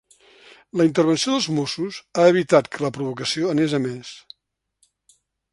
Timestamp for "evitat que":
2.31-2.83